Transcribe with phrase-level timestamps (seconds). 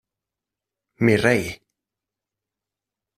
[1.05, 1.45] ¡mi rey!...